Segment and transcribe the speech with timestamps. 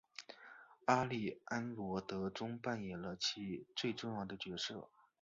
[0.85, 4.89] 阿丽安萝德中扮演了其最重要的角色。